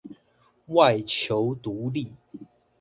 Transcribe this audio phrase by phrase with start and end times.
[0.69, 2.11] 外求獨立